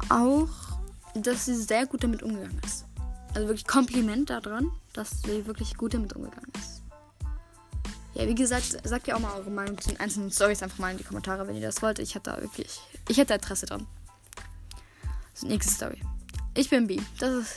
[0.10, 0.50] auch,
[1.16, 2.86] dass sie sehr gut damit umgegangen ist.
[3.34, 6.77] Also wirklich Kompliment daran, dass sie wirklich gut damit umgegangen ist.
[8.18, 10.92] Ja, wie gesagt, sagt ja auch mal eure Meinung zu den einzelnen Stories einfach mal
[10.92, 12.00] in die Kommentare, wenn ihr das wollt.
[12.00, 13.86] Ich hätte da wirklich, ich hätte Interesse dran.
[15.36, 16.02] So, nächste Story.
[16.56, 17.00] Ich bin B.
[17.20, 17.56] Das ist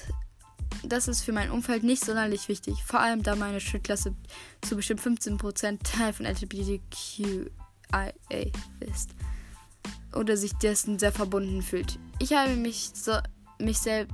[0.82, 4.14] das ist für mein Umfeld nicht sonderlich wichtig, vor allem da meine Schulklasse
[4.62, 8.12] zu bestimmt 15% Teil von LGBTQIA
[8.80, 9.10] ist
[10.14, 11.98] oder sich dessen sehr verbunden fühlt.
[12.18, 13.18] Ich habe mich, so,
[13.58, 14.06] mich, sel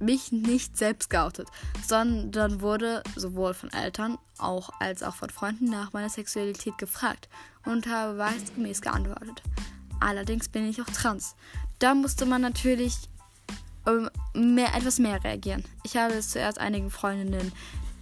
[0.00, 1.48] mich nicht selbst geoutet,
[1.86, 7.28] sondern wurde sowohl von Eltern auch als auch von Freunden nach meiner Sexualität gefragt
[7.64, 9.42] und habe weisgemäß geantwortet.
[10.00, 11.34] Allerdings bin ich auch trans.
[11.78, 12.96] Da musste man natürlich
[13.86, 15.64] ähm, mehr, etwas mehr reagieren.
[15.84, 17.52] Ich habe es zuerst einigen Freundinnen,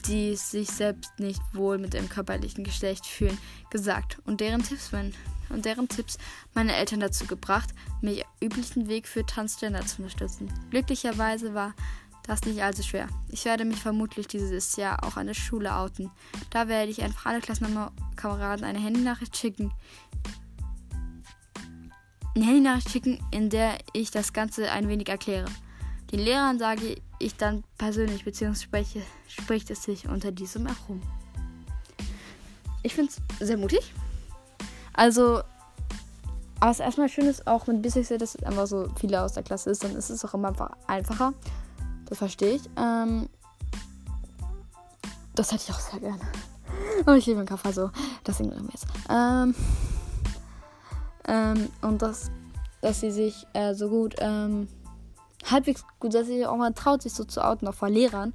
[0.07, 3.39] die sich selbst nicht wohl mit dem körperlichen Geschlecht fühlen,
[3.71, 5.13] gesagt und deren Tipps, mein,
[5.51, 6.19] und deren Tipps
[6.55, 10.53] meine Eltern dazu gebracht, mich üblichen Weg für Transgender zu unterstützen.
[10.71, 11.75] Glücklicherweise war
[12.27, 13.09] das nicht allzu schwer.
[13.29, 16.11] Ich werde mich vermutlich dieses Jahr auch an der Schule outen.
[16.51, 19.73] Da werde ich einfach alle Klassenkameraden eine Handynachricht schicken.
[22.35, 25.47] Eine Handynachricht schicken, in der ich das Ganze ein wenig erkläre.
[26.13, 31.01] Den Lehrern sage ich dann persönlich, beziehungsweise spricht es sich unter diesem herum.
[32.83, 33.93] Ich finde es sehr mutig.
[34.97, 35.43] Also,
[36.61, 39.71] was erstmal schön ist, auch mit Bisexuell, dass es einfach so viele aus der Klasse
[39.71, 41.35] ist, dann ist es auch immer einfach einfacher.
[42.07, 42.63] Das verstehe ich.
[42.77, 43.29] Ähm,
[45.35, 46.21] das hätte ich auch sehr gerne.
[47.03, 47.91] Aber oh, ich liebe den Kaffee, so.
[48.25, 48.87] Das ignorieren wir jetzt.
[49.11, 49.55] Ähm,
[51.29, 52.31] ähm, und das,
[52.81, 54.69] dass sie sich äh, so gut ähm,
[55.51, 58.33] halbwegs gut, dass sie auch mal traut, sich so zu outen, auch vor Lehrern.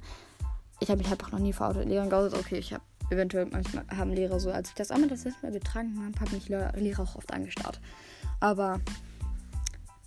[0.80, 2.38] Ich habe mich halt noch nie vor Lehrern geoutet.
[2.38, 5.52] Okay, ich habe eventuell manchmal haben Lehrer so, als ich das einmal das letzte Mal
[5.52, 7.80] getragen habe, habe mich Lehrer auch oft angestarrt.
[8.40, 8.80] Aber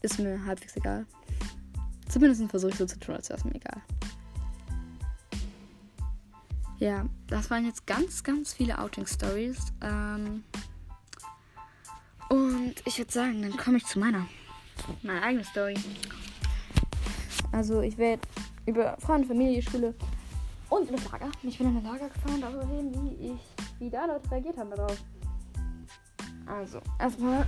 [0.02, 1.06] ist mir halbwegs egal.
[2.10, 3.82] Zumindest versuche ich so zu tun, als wäre es mir egal.
[6.78, 9.58] Ja, das waren jetzt ganz, ganz viele Outing-Stories.
[9.82, 10.44] Ähm
[12.30, 14.28] und ich würde sagen, dann komme ich zu meiner,
[15.02, 15.76] meiner eigenen Story.
[17.52, 18.22] Also ich werde
[18.66, 19.94] über Freunde, Familie, Schule
[20.70, 21.32] und das Lager.
[21.44, 23.42] Ich bin in ein Lager gefahren, darüber reden, wie ich,
[23.80, 24.98] wie da Leute reagiert haben darauf.
[26.48, 27.46] Also, erstmal,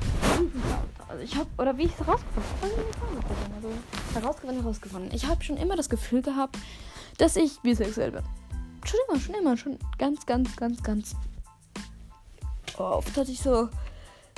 [1.07, 3.67] also ich habe, oder wie ich es herausgefunden habe,
[4.15, 5.11] also herausgefunden.
[5.13, 6.57] Ich habe schon immer das Gefühl gehabt,
[7.19, 8.23] dass ich bisexuell bin.
[8.85, 11.15] Schon immer, schon immer, schon ganz, ganz, ganz, ganz
[12.79, 13.69] oft hatte ich so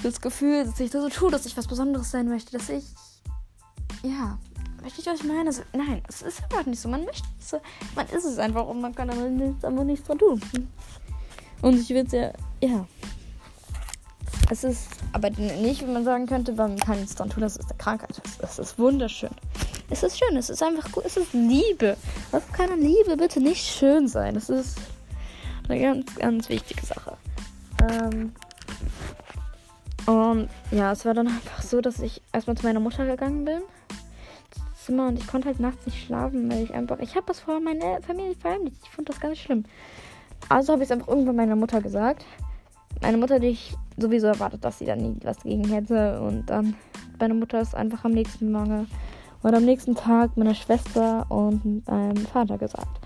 [0.03, 2.85] das Gefühl, dass ich das so tue, dass ich was Besonderes sein möchte, dass ich,
[4.03, 4.37] ja,
[4.81, 5.47] Versteht ihr, was ich meine?
[5.47, 6.89] Also, nein, es ist einfach nicht so.
[6.89, 7.59] Man möchte so.
[7.95, 9.61] Man ist es einfach und man kann aber nichts,
[10.07, 10.41] dran tun.
[11.61, 12.87] Und ich würde ja, ja.
[14.49, 17.41] Es ist aber nicht, wie man sagen könnte, weil man kann nichts dran tun.
[17.41, 18.21] Das ist eine Krankheit.
[18.41, 19.29] Es ist wunderschön.
[19.89, 20.37] Es ist schön.
[20.37, 21.05] Es ist einfach gut.
[21.05, 21.97] Es ist Liebe.
[22.31, 24.33] Was kann an Liebe bitte nicht schön sein?
[24.33, 24.77] Das ist
[25.67, 27.17] eine ganz, ganz wichtige Sache.
[27.81, 28.33] Ähm,
[30.05, 33.61] und ja, es war dann einfach so, dass ich erstmal zu meiner Mutter gegangen bin.
[34.89, 36.97] Zimmer und ich konnte halt nachts nicht schlafen, weil ich einfach.
[36.97, 38.78] Ich habe das vor meiner Familie verheimlicht.
[38.84, 39.63] Ich fand das ganz schlimm.
[40.49, 42.25] Also habe ich es einfach irgendwann meiner Mutter gesagt.
[43.02, 46.19] Meine Mutter, die ich sowieso erwartet, dass sie da nie was gegen hätte.
[46.21, 46.75] Und dann
[47.19, 48.88] meine Mutter es einfach am nächsten Morgen
[49.43, 52.99] oder am nächsten Tag meiner Schwester und meinem Vater gesagt.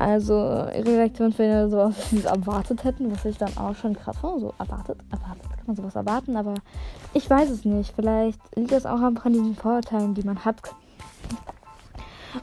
[0.00, 3.94] Also ihre Reaktion wäre so, dass sie es erwartet hätten, was ich dann auch schon
[3.94, 4.40] krass fand.
[4.40, 6.54] So erwartet, erwartet, kann man sowas erwarten, aber
[7.14, 7.94] ich weiß es nicht.
[7.94, 10.56] Vielleicht liegt das auch einfach an diesen Vorurteilen, die man hat.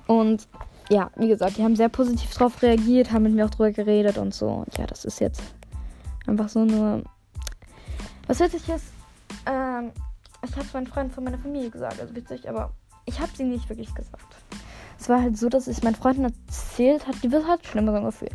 [0.08, 0.48] Und
[0.89, 4.17] ja, wie gesagt, die haben sehr positiv drauf reagiert, haben mit mir auch drüber geredet
[4.17, 4.48] und so.
[4.48, 5.41] Und ja, das ist jetzt
[6.28, 7.04] einfach so nur.
[8.28, 8.86] Was witzig ist,
[9.45, 9.91] ähm,
[10.43, 12.71] ich habe es meinen Freunden von meiner Familie gesagt, also witzig, aber
[13.06, 14.36] ich habe sie nicht wirklich gesagt.
[15.00, 17.91] Es war halt so, dass ich meinen Freunden erzählt hat, die wird halt schon immer
[17.91, 18.30] so ein Gefühl.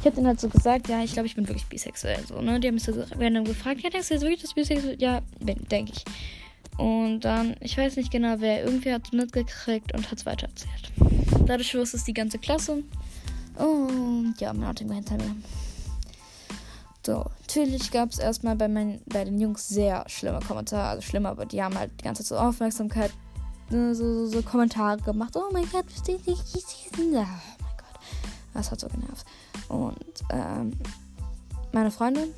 [0.00, 2.24] Ich habe denen halt so gesagt, ja, ich glaube, ich bin wirklich bisexuell.
[2.26, 2.60] So, ne?
[2.60, 5.92] Die haben mich so random gefragt, ja, denkst du jetzt wirklich, dass bisexuell Ja, denke
[5.92, 6.04] ich.
[6.78, 10.92] Und dann, ich weiß nicht genau wer, irgendwie hat es mitgekriegt und hat es weitererzählt.
[11.46, 12.82] Dadurch wusste es die ganze Klasse.
[13.56, 15.34] Und ja, mein Outing war hinter mir.
[17.04, 20.88] So, natürlich gab es erstmal bei, meinen, bei den Jungs sehr schlimme Kommentare.
[20.88, 23.12] Also schlimm, aber die haben halt die ganze Zeit so Aufmerksamkeit,
[23.70, 25.36] ne, so, so, so Kommentare gemacht.
[25.36, 26.56] Oh mein Gott, verstehe ich nicht.
[26.98, 28.00] Oh mein Gott.
[28.54, 29.24] Das hat so genervt.
[29.68, 29.96] Und
[30.30, 30.72] ähm,
[31.72, 32.30] meine Freundin,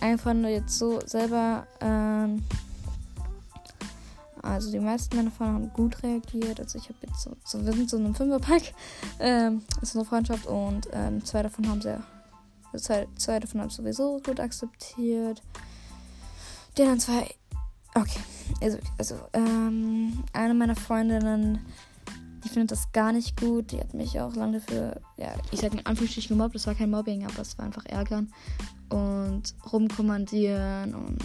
[0.00, 2.44] eine Freundin jetzt so selber, ähm,
[4.42, 6.60] also die meisten meiner Freunde haben gut reagiert.
[6.60, 8.74] Also ich habe jetzt so, so, wir sind so in einem Fünferpack.
[9.18, 12.02] Ähm, ist eine Freundschaft und ähm, zwei davon haben sehr,
[12.76, 15.42] zwei, zwei davon haben sowieso gut akzeptiert.
[16.76, 17.28] Die anderen zwei,
[17.94, 18.20] okay.
[18.60, 21.58] Also, also ähm, eine meiner Freundinnen,
[22.44, 23.72] die findet das gar nicht gut.
[23.72, 26.54] Die hat mich auch lange dafür, ja, ich sag in Anführungsstrichen gemobbt.
[26.54, 28.32] Das war kein Mobbing, aber es war einfach ärgern
[28.88, 31.18] und rumkommandieren und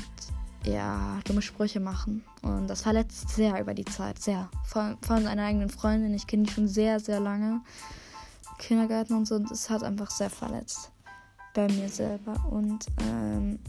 [0.66, 2.24] ja, dumme Sprüche machen.
[2.42, 4.50] Und das verletzt sehr über die Zeit, sehr.
[4.66, 6.14] Vor, vor allem einer eigenen Freundin.
[6.14, 7.62] Ich kenne die schon sehr, sehr lange.
[8.58, 9.36] Kindergarten und so.
[9.36, 10.92] Und es hat einfach sehr verletzt.
[11.54, 12.34] Bei mir selber.
[12.50, 13.60] Und ähm,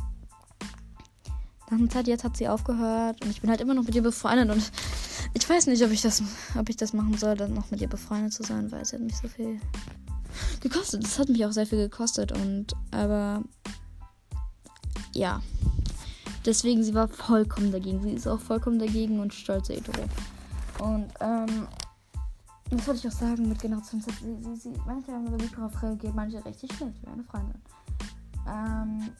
[1.71, 3.23] nach einer Zeit jetzt hat sie aufgehört.
[3.25, 4.51] Und ich bin halt immer noch mit ihr befreundet.
[4.51, 4.73] Und
[5.35, 6.23] ich weiß nicht, ob ich das,
[6.59, 9.01] ob ich das machen soll, dann noch mit ihr befreundet zu sein, weil es hat
[9.01, 9.61] mich so viel
[10.61, 11.05] gekostet.
[11.05, 13.43] Das hat mich auch sehr viel gekostet und aber
[15.13, 15.43] ja.
[16.47, 18.01] Deswegen, sie war vollkommen dagegen.
[18.03, 20.05] Sie ist auch vollkommen dagegen und stolze Hetero.
[20.79, 21.67] Und ähm,
[22.71, 24.15] das wollte ich auch sagen mit Generation Z.
[24.23, 27.61] Sie, sie, sie, manche haben so gut darauf reagiert, manche richtig schlecht, wie eine Freundin.
[28.49, 29.11] Ähm,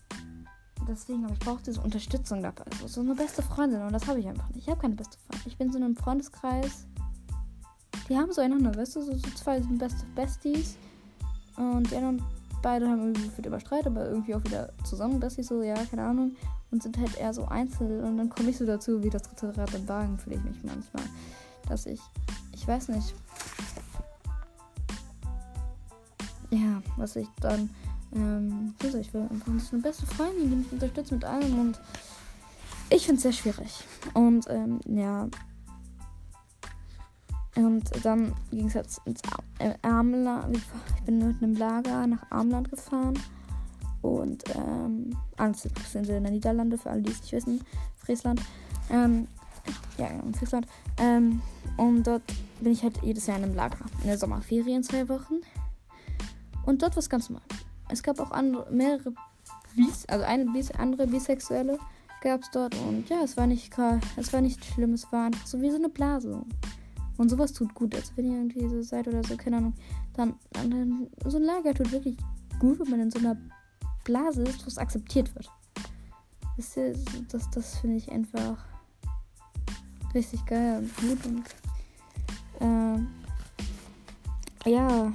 [0.89, 2.65] deswegen, aber ich brauche diese Unterstützung dabei.
[2.73, 4.65] Also so eine beste Freundin und das habe ich einfach nicht.
[4.65, 5.47] Ich habe keine beste Freundin.
[5.47, 6.87] Ich bin so in einem Freundeskreis.
[8.09, 10.77] Die haben so einander, weißt du, so, so zwei sind beste Besties.
[11.57, 12.23] Und die anderen
[12.67, 16.35] beide haben irgendwie wieder Streit, aber irgendwie auch wieder zusammen Besties, so, ja, keine Ahnung.
[16.73, 18.03] Und sind halt eher so einzeln.
[18.03, 20.65] Und dann komme ich so dazu, wie das dritte Rad im Wagen, fühle ich mich
[20.65, 21.05] manchmal.
[21.69, 22.01] Dass ich,
[22.53, 23.15] ich weiß nicht.
[26.51, 27.71] Ja, was ich dann
[28.17, 31.81] ähm, also ich will einfach eine beste Freundin, die mich unterstützt mit allem und
[32.91, 33.85] ich finde es sehr schwierig.
[34.13, 35.29] Und ähm, ja.
[37.57, 39.21] Und dann ging es jetzt ins
[39.83, 40.57] Armland.
[40.57, 43.19] Ich bin mit einem Lager nach Armland gefahren.
[44.03, 47.65] Und, ähm, alles sind in den Niederlande, für alle, die es nicht wissen.
[47.97, 48.41] Friesland.
[48.91, 49.27] Ähm,
[49.99, 50.67] ja, in Friesland.
[50.99, 51.41] Ähm,
[51.77, 52.23] und dort
[52.61, 53.85] bin ich halt jedes Jahr in einem Lager.
[54.03, 55.41] In der Sommerferien zwei Wochen.
[56.65, 57.43] Und dort war es ganz normal
[57.89, 59.13] es gab auch andere, mehrere
[59.75, 61.79] Bis, also eine bis, andere Bisexuelle
[62.23, 63.73] gab es dort und ja, es war nicht
[64.17, 66.43] es war nicht schlimm, es war einfach so wie so eine Blase.
[67.17, 69.75] Und sowas tut gut, als wenn ihr irgendwie so seid oder so, keine Ahnung.
[70.15, 72.17] Dann, dann so ein Lager tut wirklich
[72.59, 73.37] gut, wenn man in so einer
[74.05, 75.51] Blase ist, wo es akzeptiert wird.
[76.57, 76.79] Das,
[77.29, 78.65] das, das finde ich einfach
[80.15, 81.45] richtig geil und gut und
[84.67, 85.13] äh, ja,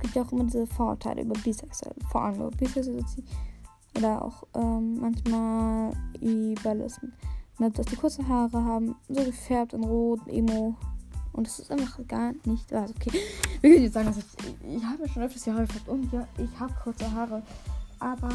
[0.00, 1.94] gibt ja auch immer diese Vorurteile über Bisexuelle.
[2.10, 3.04] Vor allem über Bisexuelle.
[3.96, 7.12] Oder auch ähm, manchmal über Lesben.
[7.60, 10.74] Dass die kurze Haare haben, so gefärbt in Rot, Emo.
[11.32, 12.72] Und das ist einfach gar nicht.
[12.72, 13.12] Also okay,
[13.60, 14.24] wir können jetzt sagen, dass ich,
[14.76, 15.88] ich habe mir schon öfters die Haare gefärbt.
[15.88, 17.42] Und ja, ich habe kurze Haare.
[17.98, 18.30] Aber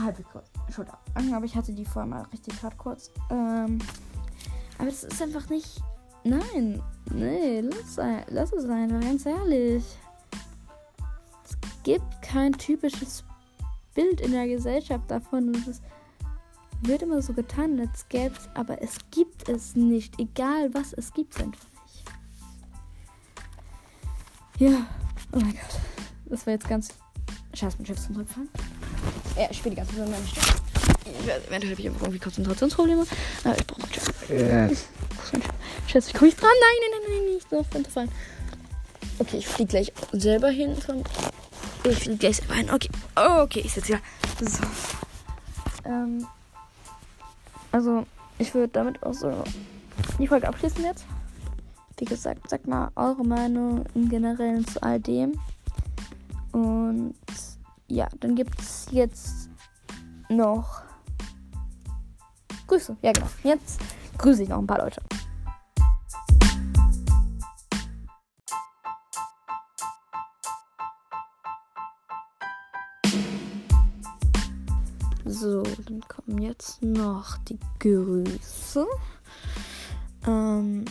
[0.00, 0.50] halbwegs kurz.
[0.70, 0.98] Schulter.
[1.14, 3.10] Aber ich hatte die vorher mal richtig hart kurz.
[3.30, 3.78] Ähm,
[4.76, 5.82] aber das ist einfach nicht.
[6.24, 6.82] Nein,
[7.14, 7.96] nee, lass,
[8.28, 9.84] lass es einfach, ganz ehrlich
[11.88, 13.24] gibt kein typisches
[13.94, 15.48] Bild in der Gesellschaft davon.
[15.48, 15.80] Und es
[16.82, 20.18] wird immer so getan, als gäbe es, aber es gibt es nicht.
[20.18, 22.04] Egal was, es gibt es einfach nicht.
[24.58, 24.86] Ja,
[25.32, 25.80] oh mein Gott.
[26.26, 26.88] Das war jetzt ganz.
[27.54, 28.48] Scheiße, mein Chef ist zum Rückfallen.
[29.36, 30.46] Ja, ich spiele die ganze Zeit meine Stimme.
[31.48, 33.06] Eventuell habe ich irgendwie Konzentrationsprobleme.
[33.44, 34.30] Aber ich brauche einen Chef.
[34.30, 34.68] Ja.
[35.88, 36.50] Scheiße, ich komme nicht dran.
[36.60, 38.10] Nein, nein, nein, nein, nicht so runterfallen.
[39.18, 40.76] Okay, ich fliege gleich selber hin
[41.84, 42.70] ich will gleich selber hin.
[42.70, 42.88] Okay.
[43.14, 44.00] Okay, ich sitze hier.
[44.40, 44.62] So.
[45.84, 46.26] Ähm,
[47.72, 48.06] also,
[48.38, 49.32] ich würde damit auch so
[50.18, 51.04] die Folge abschließen jetzt.
[51.98, 55.38] Wie gesagt, sagt mal eure Meinung im Generellen zu all dem.
[56.52, 57.14] Und
[57.88, 59.50] ja, dann gibt es jetzt
[60.28, 60.82] noch
[62.68, 62.96] Grüße.
[63.02, 63.26] Ja, genau.
[63.42, 63.80] Jetzt
[64.18, 65.00] grüße ich noch ein paar Leute.
[75.40, 78.84] So, dann kommen jetzt noch die Grüße.
[80.26, 80.84] Ähm,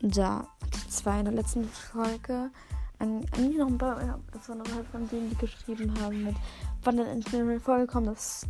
[0.00, 2.50] da, die zwei in der letzten Folge.
[3.00, 6.36] Eigentlich noch ein paar, das waren noch halt von denen, die geschrieben haben mit,
[6.84, 8.46] wann dann endlich eine Folge kommt, das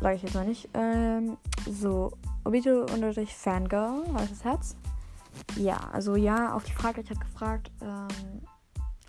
[0.00, 0.68] sage ich jetzt mal nicht.
[0.74, 1.36] Ähm,
[1.68, 2.12] so,
[2.44, 4.76] Obito unterstrich Fangirl, heißt das Herz?
[5.56, 8.42] Ja, also ja, auf die Frage, ich habe gefragt, ähm,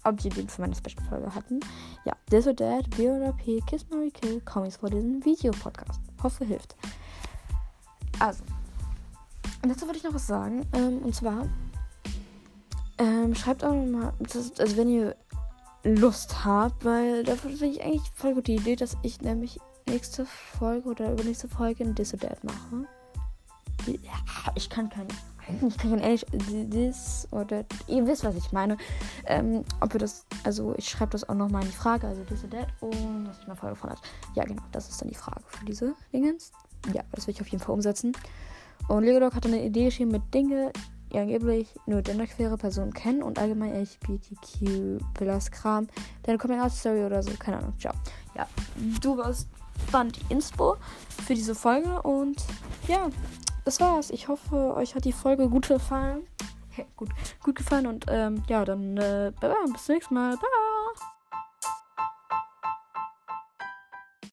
[0.05, 1.59] ob die den für meine Special-Folge hatten.
[2.05, 5.99] Ja, This or That, B oder P, Kiss Mary Kill, Comics vor diesem Videopodcast.
[6.21, 6.75] Hoffe, hilft.
[8.19, 8.43] Also,
[9.63, 10.65] dazu wollte ich noch was sagen.
[10.73, 11.47] Ähm, und zwar,
[12.97, 15.15] ähm, schreibt auch mal, also wenn ihr
[15.83, 20.25] Lust habt, weil dafür finde ich eigentlich voll gut die Idee, dass ich nämlich nächste
[20.25, 22.87] Folge oder übernächste Folge ein This or That mache.
[23.87, 25.07] Ja, ich kann kein
[25.67, 26.25] ich kann ehrlich,
[26.69, 28.77] das oder ihr wisst, was ich meine.
[29.25, 32.43] Ähm, ob wir das, also ich schreibe das auch nochmal in die Frage, also this
[32.43, 33.99] or that und was ich eine Folge von hat.
[34.35, 36.51] Ja, genau, das ist dann die Frage für diese Dingens.
[36.93, 38.13] Ja, das will ich auf jeden Fall umsetzen.
[38.87, 40.71] Und Legodog hat eine Idee geschrieben mit Dinge,
[41.11, 45.87] die angeblich nur genderqueere Personen kennen und allgemein LGBTQ Plus Kram.
[46.23, 47.73] Deine Coming Out Story oder so, keine Ahnung.
[47.79, 47.93] Ciao.
[48.35, 48.47] Ja,
[49.01, 49.47] du warst
[49.91, 50.75] dann die Inspo
[51.25, 52.43] für diese Folge und
[52.87, 53.09] ja,
[53.65, 54.11] das war's.
[54.11, 56.25] Ich hoffe, euch hat die Folge gut gefallen.
[56.95, 57.09] gut,
[57.43, 59.31] gut gefallen und ähm, ja, dann äh,
[59.73, 60.37] bis zum nächsten Mal.
[60.37, 60.74] Bye.